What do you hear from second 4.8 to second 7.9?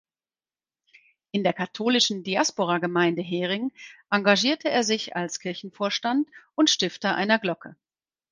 sich als Kirchenvorstand und Stifter einer Glocke.